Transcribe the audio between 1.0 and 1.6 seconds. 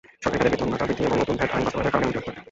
এবং নতুন ভ্যাট